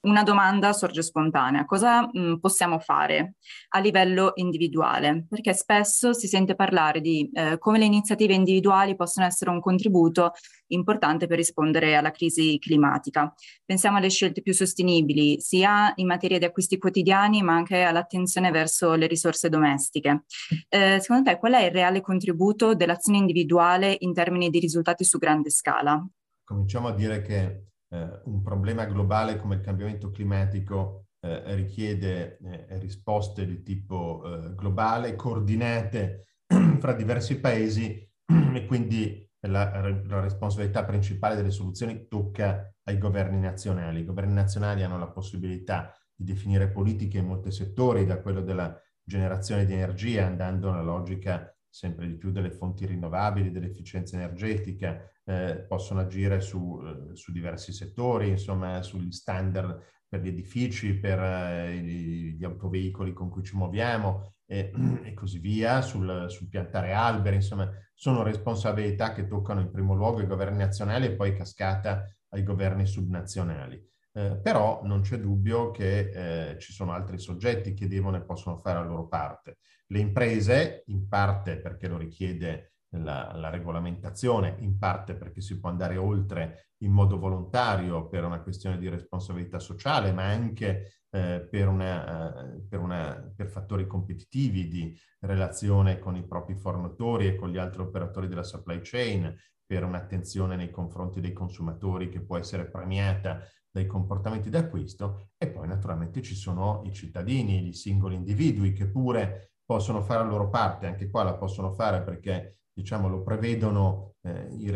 una 0.00 0.22
domanda 0.22 0.72
sorge 0.72 1.02
spontanea. 1.02 1.64
Cosa 1.64 2.02
mh, 2.02 2.20
mm, 2.20 2.34
possiamo 2.36 2.78
fare 2.78 3.34
a 3.70 3.80
livello 3.80 4.32
individuale? 4.34 5.26
Perché 5.28 5.52
spesso 5.54 6.12
si 6.12 6.28
sente 6.28 6.54
parlare 6.54 7.00
di 7.00 7.28
eh, 7.32 7.58
come 7.58 7.78
le 7.78 7.84
iniziative 7.84 8.34
individuali 8.34 8.94
possono 8.94 9.26
essere 9.26 9.50
un 9.50 9.60
contributo 9.60 10.32
importante 10.68 11.26
per 11.26 11.38
rispondere 11.38 11.96
alla 11.96 12.10
crisi 12.10 12.58
climatica. 12.58 13.32
Pensiamo 13.64 13.96
alle 13.96 14.10
scelte 14.10 14.42
più 14.42 14.52
sostenibili, 14.52 15.40
sia 15.40 15.92
in 15.96 16.06
materia 16.06 16.38
di 16.38 16.44
acquisti 16.44 16.78
quotidiani, 16.78 17.42
ma 17.42 17.54
anche 17.54 17.82
all'attenzione 17.82 18.50
verso 18.50 18.94
le 18.94 19.06
risorse 19.06 19.48
domestiche. 19.48 20.24
Eh, 20.68 20.98
secondo 21.00 21.30
te 21.30 21.38
qual 21.38 21.54
è 21.54 21.64
il 21.64 21.70
reale 21.72 22.00
contributo 22.00 22.74
dell'azione 22.74 23.18
individuale 23.18 23.96
in 24.00 24.12
termini 24.12 24.50
di 24.50 24.58
risultati 24.58 25.04
su 25.04 25.18
grande 25.18 25.50
scala? 25.50 26.06
Cominciamo 26.44 26.88
a 26.88 26.94
dire 26.94 27.20
che 27.20 27.67
eh, 27.90 28.20
un 28.24 28.42
problema 28.42 28.84
globale 28.84 29.36
come 29.36 29.56
il 29.56 29.60
cambiamento 29.60 30.10
climatico 30.10 31.06
eh, 31.20 31.54
richiede 31.54 32.38
eh, 32.38 32.78
risposte 32.78 33.46
di 33.46 33.62
tipo 33.62 34.22
eh, 34.24 34.54
globale, 34.54 35.16
coordinate 35.16 36.34
fra 36.78 36.92
diversi 36.92 37.40
paesi 37.40 38.08
e 38.54 38.66
quindi 38.66 39.26
la, 39.46 40.02
la, 40.04 40.20
responsabilità 40.20 40.84
principale 40.84 41.36
delle 41.36 41.50
soluzioni 41.50 42.06
tocca 42.08 42.72
ai 42.84 42.98
governi 42.98 43.38
nazionali. 43.38 44.00
I 44.00 44.04
governi 44.04 44.34
nazionali 44.34 44.82
hanno 44.82 44.98
la 44.98 45.08
possibilità 45.08 45.94
di 46.14 46.24
definire 46.24 46.70
politiche 46.70 47.18
in 47.18 47.26
molti 47.26 47.52
settori, 47.52 48.04
da 48.04 48.20
quello 48.20 48.40
della 48.40 48.76
generazione 49.02 49.64
di 49.64 49.74
energia, 49.74 50.26
andando 50.26 50.70
nella 50.70 50.82
logica 50.82 51.52
sempre 51.70 52.06
di 52.06 52.16
più 52.16 52.30
delle 52.30 52.50
fonti 52.50 52.86
rinnovabili, 52.86 53.50
dell'efficienza 53.50 54.16
energetica, 54.16 55.00
eh, 55.24 55.64
possono 55.68 56.00
agire 56.00 56.40
su, 56.40 56.80
eh, 56.82 57.14
su, 57.14 57.32
diversi 57.32 57.72
settori, 57.72 58.30
insomma 58.30 58.82
sugli 58.82 59.12
standard 59.12 59.80
per 60.08 60.20
gli 60.20 60.28
edifici, 60.28 60.98
per 60.98 61.18
eh, 61.20 61.76
gli 61.76 62.42
autoveicoli 62.44 63.12
con 63.12 63.28
cui 63.28 63.42
ci 63.42 63.56
muoviamo 63.56 64.34
e, 64.46 64.72
e 65.04 65.12
così 65.14 65.38
via, 65.38 65.82
sul, 65.82 66.26
sul, 66.28 66.48
piantare 66.48 66.92
alberi, 66.92 67.36
insomma 67.36 67.70
sono 67.94 68.22
responsabilità 68.22 69.12
che 69.12 69.26
toccano 69.26 69.60
in 69.60 69.70
primo 69.70 69.94
luogo 69.94 70.22
i 70.22 70.26
governi 70.26 70.58
nazionali 70.58 71.06
e 71.06 71.14
poi 71.14 71.36
cascata 71.36 72.04
ai 72.30 72.42
governi 72.42 72.86
subnazionali. 72.86 73.86
Eh, 74.12 74.40
però 74.42 74.80
non 74.84 75.02
c'è 75.02 75.18
dubbio 75.18 75.70
che 75.70 76.50
eh, 76.52 76.58
ci 76.58 76.72
sono 76.72 76.92
altri 76.92 77.18
soggetti 77.18 77.74
che 77.74 77.86
devono 77.86 78.16
e 78.16 78.24
possono 78.24 78.56
fare 78.56 78.78
la 78.78 78.84
loro 78.84 79.06
parte. 79.06 79.58
Le 79.86 79.98
imprese, 80.00 80.82
in 80.86 81.08
parte 81.08 81.58
perché 81.58 81.88
lo 81.88 81.96
richiede 81.96 82.72
la, 82.90 83.32
la, 83.34 83.50
regolamentazione, 83.50 84.56
in 84.60 84.78
parte 84.78 85.14
perché 85.14 85.40
si 85.40 85.58
può 85.58 85.68
andare 85.68 85.96
oltre 85.96 86.70
in 86.78 86.92
modo 86.92 87.18
volontario 87.18 88.08
per 88.08 88.24
una 88.24 88.40
questione 88.40 88.78
di 88.78 88.88
responsabilità 88.88 89.58
sociale, 89.58 90.12
ma 90.12 90.24
anche 90.24 91.02
eh, 91.10 91.46
per, 91.50 91.68
una, 91.68 92.54
eh, 92.54 92.60
per, 92.68 92.80
una, 92.80 93.32
per, 93.34 93.48
fattori 93.48 93.86
competitivi 93.86 94.68
di 94.68 94.98
relazione 95.20 95.98
con 95.98 96.16
i 96.16 96.26
propri 96.26 96.54
fornitori 96.54 97.28
e 97.28 97.34
con 97.34 97.50
gli 97.50 97.58
altri 97.58 97.82
operatori 97.82 98.28
della 98.28 98.42
supply 98.42 98.80
chain, 98.82 99.34
per 99.68 99.84
un'attenzione 99.84 100.56
nei 100.56 100.70
confronti 100.70 101.20
dei 101.20 101.34
consumatori 101.34 102.08
che 102.08 102.22
può 102.22 102.38
essere 102.38 102.70
premiata 102.70 103.42
dai 103.70 103.86
comportamenti 103.86 104.50
d'acquisto 104.50 105.30
e 105.36 105.48
poi 105.48 105.66
naturalmente 105.68 106.22
ci 106.22 106.34
sono 106.34 106.82
i 106.84 106.92
cittadini, 106.92 107.68
i 107.68 107.74
singoli 107.74 108.14
individui 108.14 108.72
che 108.72 108.88
pure 108.88 109.52
possono 109.64 110.00
fare 110.00 110.22
la 110.22 110.30
loro 110.30 110.48
parte, 110.48 110.86
anche 110.86 111.10
qua 111.10 111.22
la 111.22 111.34
possono 111.34 111.72
fare 111.72 112.02
perché 112.02 112.60
diciamo, 112.72 113.08
lo 113.08 113.22
prevedono 113.22 114.14
eh, 114.22 114.48
i, 114.52 114.70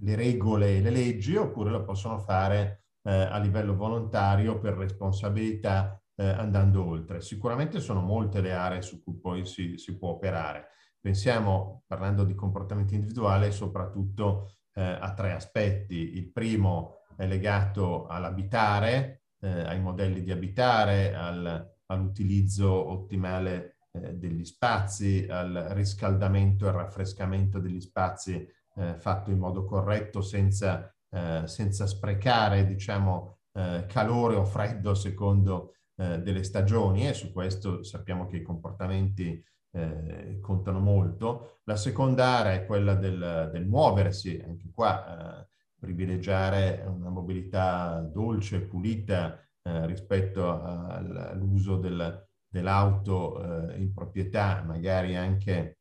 le 0.00 0.14
regole 0.14 0.76
e 0.76 0.80
le 0.80 0.90
leggi 0.90 1.36
oppure 1.36 1.70
lo 1.70 1.84
possono 1.84 2.18
fare 2.18 2.84
eh, 3.02 3.12
a 3.12 3.38
livello 3.38 3.74
volontario 3.74 4.58
per 4.58 4.74
responsabilità 4.74 6.00
eh, 6.16 6.26
andando 6.26 6.84
oltre. 6.84 7.20
Sicuramente 7.20 7.80
sono 7.80 8.00
molte 8.00 8.40
le 8.40 8.52
aree 8.52 8.82
su 8.82 9.02
cui 9.02 9.18
poi 9.18 9.46
si, 9.46 9.78
si 9.78 9.96
può 9.96 10.10
operare. 10.10 10.68
Pensiamo, 11.00 11.84
parlando 11.86 12.24
di 12.24 12.34
comportamento 12.34 12.94
individuale, 12.94 13.50
soprattutto 13.50 14.52
eh, 14.74 14.82
a 14.82 15.14
tre 15.14 15.32
aspetti. 15.32 16.16
Il 16.16 16.30
primo 16.30 16.97
è 17.18 17.26
legato 17.26 18.06
all'abitare, 18.06 19.22
eh, 19.40 19.48
ai 19.48 19.80
modelli 19.80 20.22
di 20.22 20.30
abitare, 20.30 21.16
al, 21.16 21.68
all'utilizzo 21.86 22.70
ottimale 22.70 23.78
eh, 23.90 24.14
degli 24.14 24.44
spazi, 24.44 25.26
al 25.28 25.70
riscaldamento 25.70 26.68
e 26.68 26.70
raffrescamento 26.70 27.58
degli 27.58 27.80
spazi 27.80 28.46
eh, 28.76 28.94
fatto 28.94 29.32
in 29.32 29.38
modo 29.38 29.64
corretto 29.64 30.20
senza, 30.22 30.94
eh, 31.10 31.42
senza 31.46 31.88
sprecare 31.88 32.64
diciamo, 32.64 33.38
eh, 33.52 33.86
calore 33.88 34.36
o 34.36 34.44
freddo 34.44 34.94
secondo 34.94 35.74
eh, 35.96 36.20
delle 36.20 36.44
stagioni 36.44 37.08
e 37.08 37.14
su 37.14 37.32
questo 37.32 37.82
sappiamo 37.82 38.26
che 38.28 38.36
i 38.36 38.42
comportamenti 38.42 39.44
eh, 39.72 40.38
contano 40.40 40.78
molto. 40.78 41.58
La 41.64 41.74
seconda 41.74 42.38
area 42.38 42.52
è 42.52 42.64
quella 42.64 42.94
del, 42.94 43.50
del 43.52 43.66
muoversi, 43.66 44.40
anche 44.46 44.70
qua 44.72 45.44
privilegiare 45.78 46.84
una 46.86 47.10
mobilità 47.10 48.00
dolce, 48.00 48.60
pulita 48.62 49.42
rispetto 49.62 50.62
all'uso 50.62 51.76
del, 51.76 52.26
dell'auto 52.48 53.70
eh, 53.70 53.78
in 53.78 53.92
proprietà, 53.92 54.62
magari 54.66 55.14
anche 55.14 55.80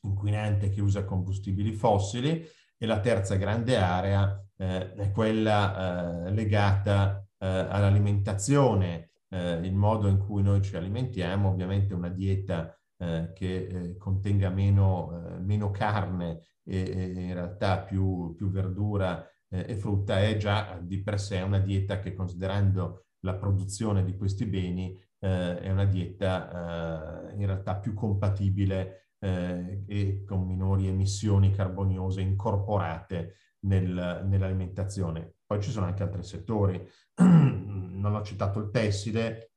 inquinante 0.00 0.68
che 0.68 0.80
usa 0.80 1.04
combustibili 1.04 1.72
fossili, 1.72 2.44
e 2.76 2.86
la 2.86 2.98
terza 2.98 3.36
grande 3.36 3.76
area 3.76 4.44
eh, 4.56 4.94
è 4.94 5.12
quella 5.12 6.26
eh, 6.26 6.30
legata 6.32 7.24
eh, 7.38 7.46
all'alimentazione, 7.46 9.10
eh, 9.28 9.52
il 9.62 9.74
modo 9.74 10.08
in 10.08 10.18
cui 10.18 10.42
noi 10.42 10.62
ci 10.62 10.76
alimentiamo, 10.76 11.48
ovviamente 11.48 11.94
una 11.94 12.08
dieta 12.08 12.76
eh, 12.98 13.30
che 13.34 13.94
contenga 13.98 14.50
meno, 14.50 15.38
meno 15.40 15.70
carne 15.70 16.40
e, 16.64 17.12
in 17.14 17.34
realtà 17.34 17.80
più, 17.80 18.34
più 18.34 18.50
verdura 18.50 19.26
e 19.48 19.76
frutta 19.76 20.18
è 20.18 20.38
già 20.38 20.78
di 20.80 21.02
per 21.02 21.20
sé 21.20 21.42
una 21.42 21.58
dieta 21.58 21.98
che 21.98 22.14
considerando 22.14 23.04
la 23.20 23.34
produzione 23.34 24.02
di 24.02 24.16
questi 24.16 24.46
beni 24.46 24.98
eh, 25.18 25.60
è 25.60 25.70
una 25.70 25.84
dieta 25.84 27.30
eh, 27.30 27.34
in 27.36 27.46
realtà 27.46 27.76
più 27.76 27.94
compatibile 27.94 29.10
eh, 29.18 29.84
e 29.86 30.24
con 30.24 30.46
minori 30.46 30.88
emissioni 30.88 31.52
carboniose 31.52 32.20
incorporate 32.20 33.36
nel, 33.60 34.24
nell'alimentazione. 34.26 35.34
Poi 35.46 35.62
ci 35.62 35.70
sono 35.70 35.86
anche 35.86 36.02
altri 36.02 36.24
settori, 36.24 36.84
non 37.20 38.14
ho 38.14 38.22
citato 38.22 38.58
il 38.58 38.70
tessile, 38.70 39.52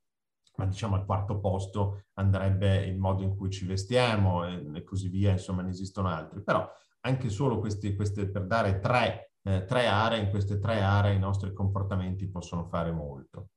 ma 0.57 0.65
diciamo 0.65 0.95
al 0.95 1.05
quarto 1.05 1.39
posto 1.39 2.03
andrebbe 2.13 2.85
il 2.85 2.97
modo 2.97 3.23
in 3.23 3.35
cui 3.35 3.49
ci 3.49 3.65
vestiamo 3.65 4.45
e 4.45 4.83
così 4.83 5.09
via, 5.09 5.31
insomma 5.31 5.63
ne 5.63 5.71
esistono 5.71 6.09
altri. 6.09 6.43
Però 6.43 6.69
anche 7.05 7.29
solo 7.29 7.59
questi, 7.59 7.95
queste, 7.95 8.27
per 8.27 8.45
dare 8.45 8.79
tre, 8.79 9.33
eh, 9.43 9.63
tre 9.65 9.85
aree, 9.85 10.19
in 10.19 10.29
queste 10.29 10.59
tre 10.59 10.81
aree 10.81 11.13
i 11.13 11.19
nostri 11.19 11.53
comportamenti 11.53 12.27
possono 12.27 12.65
fare 12.65 12.91
molto. 12.91 13.49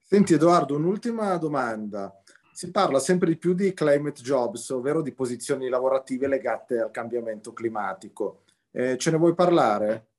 Senti 0.00 0.34
Edoardo, 0.34 0.76
un'ultima 0.76 1.36
domanda. 1.36 2.12
Si 2.52 2.70
parla 2.70 3.00
sempre 3.00 3.30
di 3.30 3.36
più 3.36 3.52
di 3.52 3.74
climate 3.74 4.22
jobs, 4.22 4.70
ovvero 4.70 5.02
di 5.02 5.12
posizioni 5.12 5.68
lavorative 5.68 6.28
legate 6.28 6.78
al 6.78 6.92
cambiamento 6.92 7.52
climatico. 7.52 8.44
Eh, 8.70 8.96
ce 8.96 9.10
ne 9.10 9.16
vuoi 9.16 9.34
parlare? 9.34 10.10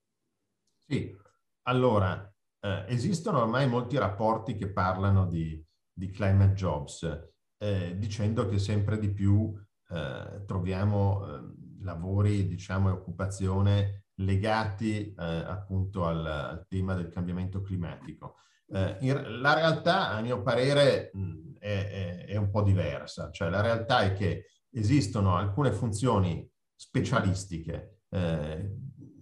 Sì, 0.86 1.16
allora, 1.62 2.30
eh, 2.60 2.84
esistono 2.88 3.40
ormai 3.40 3.66
molti 3.66 3.96
rapporti 3.96 4.54
che 4.54 4.68
parlano 4.70 5.26
di, 5.26 5.64
di 5.90 6.10
climate 6.10 6.52
jobs, 6.52 7.30
eh, 7.56 7.96
dicendo 7.96 8.46
che 8.48 8.58
sempre 8.58 8.98
di 8.98 9.10
più 9.10 9.54
eh, 9.88 10.42
troviamo 10.44 11.24
eh, 11.26 11.65
lavori, 11.86 12.46
diciamo, 12.46 12.90
e 12.90 12.92
occupazione 12.92 14.04
legati 14.16 15.14
eh, 15.14 15.24
appunto 15.24 16.04
al, 16.04 16.26
al, 16.26 16.66
tema 16.68 16.94
del 16.94 17.08
cambiamento 17.08 17.62
climatico. 17.62 18.36
Eh, 18.68 18.96
in, 19.00 19.40
la 19.40 19.54
realtà, 19.54 20.10
a 20.10 20.20
mio 20.20 20.42
parere, 20.42 21.10
mh, 21.14 21.56
è, 21.58 21.68
è, 21.68 22.24
è, 22.26 22.36
un 22.36 22.50
po' 22.50 22.62
diversa, 22.62 23.30
cioè 23.30 23.48
la 23.48 23.60
realtà 23.60 24.00
è 24.00 24.12
che 24.12 24.46
esistono 24.70 25.36
alcune 25.36 25.72
funzioni 25.72 26.48
specialistiche 26.74 28.00
eh, 28.10 28.70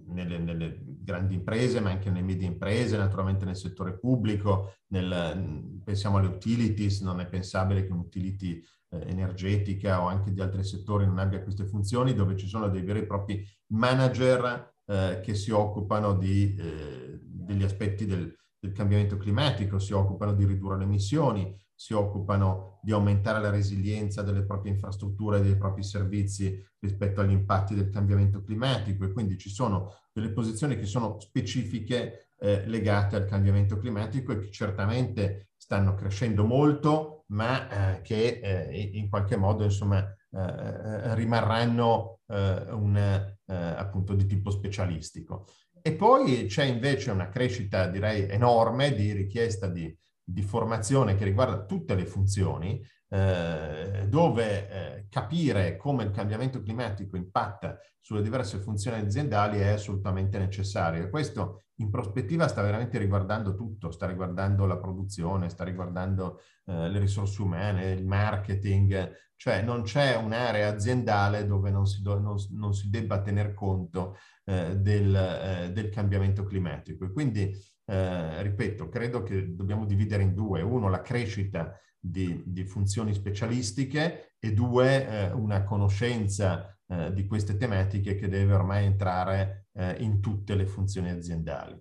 nelle, 0.07 0.39
nelle, 0.39 0.83
grandi 1.05 1.35
imprese, 1.35 1.81
ma 1.81 1.91
anche 1.91 2.11
nelle 2.11 2.25
medie 2.25 2.47
imprese, 2.47 2.97
naturalmente 2.97 3.45
nel 3.45 3.57
settore 3.57 3.99
pubblico, 3.99 4.77
nel, 4.89 5.81
pensiamo 5.85 6.17
alle 6.17 6.29
utilities, 6.29 7.01
non 7.03 7.21
è 7.21 7.27
pensabile 7.27 7.85
che 7.85 7.93
un'utility 7.93 8.57
eh, 8.57 8.65
energetica 9.07 10.03
o 10.03 10.07
anche 10.07 10.33
di 10.33 10.41
altri 10.41 10.65
settori 10.65 11.07
non 11.07 11.19
abbia 11.19 11.43
queste 11.43 11.67
funzioni, 11.67 12.15
dove 12.15 12.37
ci 12.37 12.47
sono 12.47 12.69
dei 12.69 12.83
veri 12.83 13.01
e 13.01 13.07
propri 13.07 13.47
manager 13.69 14.75
eh, 14.87 15.21
che 15.23 15.35
si 15.35 15.51
occupano 15.51 16.15
di, 16.15 16.55
eh, 16.55 17.19
degli 17.23 17.63
aspetti 17.63 18.07
del, 18.07 18.35
del 18.59 18.73
cambiamento 18.73 19.17
climatico, 19.17 19.79
si 19.79 19.93
occupano 19.93 20.33
di 20.35 20.45
ridurre 20.45 20.79
le 20.79 20.85
emissioni, 20.85 21.57
si 21.75 21.93
occupano 21.93 22.79
di 22.83 22.93
aumentare 22.93 23.41
la 23.41 23.51
resilienza 23.51 24.23
delle 24.23 24.45
proprie 24.45 24.73
infrastrutture 24.73 25.39
e 25.39 25.43
dei 25.43 25.57
propri 25.57 25.83
servizi 25.83 26.63
rispetto 26.79 27.21
agli 27.21 27.33
impatti 27.33 27.75
del 27.75 27.91
cambiamento 27.91 28.43
climatico. 28.43 29.05
E 29.05 29.13
quindi 29.13 29.37
ci 29.37 29.51
sono 29.51 29.93
delle 30.13 30.31
posizioni 30.31 30.79
che 30.79 30.87
sono 30.87 31.19
specifiche 31.19 32.31
eh, 32.39 32.67
legate 32.67 33.17
al 33.17 33.27
cambiamento 33.27 33.79
climatico 33.79 34.33
e 34.33 34.39
che 34.39 34.51
certamente 34.51 35.49
stanno 35.57 35.95
crescendo 35.95 36.45
molto, 36.45 37.14
ma 37.27 37.97
eh, 37.97 38.03
che 38.03 38.41
eh, 38.43 38.91
in 38.95 39.09
qualche 39.09 39.37
modo 39.37 39.65
insomma 39.65 40.01
eh, 40.01 40.39
eh, 40.39 41.15
rimarranno 41.15 42.21
eh, 42.27 42.71
un, 42.71 43.33
appunto 43.47 44.15
di 44.15 44.27
tipo 44.27 44.51
specialistico. 44.51 45.47
E 45.83 45.93
poi 45.93 46.47
c'è 46.47 46.65
invece 46.65 47.11
una 47.11 47.29
crescita 47.29 47.89
direi 47.89 48.27
enorme 48.29 48.95
di 48.95 49.13
richiesta 49.13 49.69
di 49.69 49.95
di 50.25 50.43
formazione 50.43 51.15
che 51.15 51.25
riguarda 51.25 51.65
tutte 51.65 51.95
le 51.95 52.07
funzioni, 52.07 52.83
eh, 53.09 54.07
dove 54.09 54.69
eh, 54.69 55.07
capire 55.11 55.77
come 55.77 56.05
il 56.05 56.11
cambiamento 56.11 56.63
climatico 56.63 57.17
impatta 57.17 57.79
sulle 58.01 58.23
diverse 58.23 58.59
funzioni 58.59 59.01
aziendali 59.01 59.59
è 59.59 59.69
assolutamente 59.69 60.39
necessario. 60.39 61.05
E 61.05 61.11
questo 61.11 61.64
in 61.77 61.91
prospettiva 61.91 62.47
sta 62.47 62.63
veramente 62.63 62.99
riguardando 62.99 63.55
tutto, 63.55 63.91
sta 63.91 64.07
riguardando 64.07 64.67
la 64.67 64.79
produzione, 64.79 65.49
sta 65.49 65.65
riguardando 65.65 66.41
eh, 66.67 66.89
le 66.89 66.99
risorse 66.99 67.43
umane, 67.43 67.91
il 67.91 68.07
marketing, 68.07 69.13
cioè 69.37 69.63
non 69.63 69.83
c'è 69.83 70.17
un'area 70.17 70.69
aziendale 70.69 71.47
dove 71.47 71.71
non 71.71 71.87
si, 71.87 72.01
do, 72.01 72.19
non, 72.21 72.37
non 72.51 72.73
si 72.75 72.89
debba 72.91 73.21
tener 73.21 73.55
conto 73.55 74.17
eh, 74.45 74.77
del, 74.77 75.15
eh, 75.15 75.73
del 75.73 75.89
cambiamento 75.89 76.45
climatico. 76.45 77.05
E 77.05 77.13
quindi 77.13 77.53
eh, 77.87 78.43
ripeto, 78.43 78.89
credo 78.89 79.23
che 79.23 79.55
dobbiamo 79.55 79.85
dividere 79.85 80.23
in 80.23 80.35
due. 80.35 80.63
Uno, 80.63 80.89
la 80.89 81.03
crescita 81.03 81.79
di, 81.99 82.43
di 82.47 82.65
funzioni 82.65 83.13
specialistiche 83.15 84.37
e 84.39 84.53
due, 84.53 85.09
eh, 85.09 85.33
una 85.33 85.65
conoscenza 85.65 86.77
eh, 86.87 87.13
di 87.13 87.27
queste 87.27 87.57
tematiche 87.57 88.15
che 88.15 88.29
deve 88.29 88.55
ormai 88.55 88.85
entrare 88.85 89.64
eh, 89.79 89.97
in 90.01 90.21
tutte 90.21 90.55
le 90.55 90.67
funzioni 90.67 91.11
aziendali. 91.11 91.81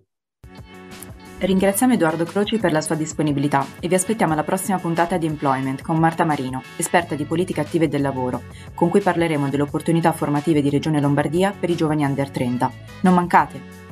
Ringraziamo 1.36 1.94
Edoardo 1.94 2.24
Croci 2.24 2.58
per 2.58 2.72
la 2.72 2.80
sua 2.80 2.94
disponibilità 2.94 3.66
e 3.80 3.88
vi 3.88 3.94
aspettiamo 3.94 4.32
alla 4.32 4.44
prossima 4.44 4.78
puntata 4.78 5.18
di 5.18 5.26
Employment 5.26 5.82
con 5.82 5.98
Marta 5.98 6.24
Marino, 6.24 6.62
esperta 6.76 7.14
di 7.14 7.24
politiche 7.24 7.60
attive 7.60 7.88
del 7.88 8.02
lavoro, 8.02 8.42
con 8.74 8.88
cui 8.88 9.00
parleremo 9.00 9.48
delle 9.48 9.64
opportunità 9.64 10.12
formative 10.12 10.62
di 10.62 10.70
Regione 10.70 11.00
Lombardia 11.00 11.52
per 11.58 11.70
i 11.70 11.76
giovani 11.76 12.04
under 12.04 12.30
30. 12.30 12.72
Non 13.02 13.14
mancate! 13.14 13.83